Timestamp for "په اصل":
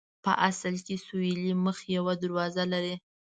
0.23-0.75